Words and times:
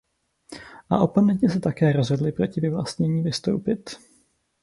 A 0.89 0.97
oponenti 0.97 1.49
se 1.49 1.59
také 1.59 1.91
rozhodli 1.93 2.31
proti 2.31 2.61
vyvlastnění 2.61 3.23
vystoupit. 3.23 3.89